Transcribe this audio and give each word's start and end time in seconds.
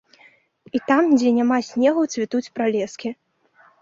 І 0.77 0.79
там, 0.87 1.11
дзе 1.11 1.29
няма 1.39 1.57
снегу, 1.69 2.09
цвітуць 2.15 2.45
пралескі. 2.57 3.09